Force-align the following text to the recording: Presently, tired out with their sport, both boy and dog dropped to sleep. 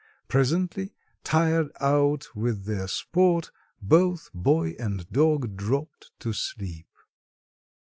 Presently, 0.27 0.95
tired 1.23 1.69
out 1.79 2.35
with 2.35 2.65
their 2.65 2.87
sport, 2.87 3.51
both 3.83 4.29
boy 4.33 4.69
and 4.79 5.07
dog 5.11 5.55
dropped 5.55 6.09
to 6.21 6.33
sleep. 6.33 6.87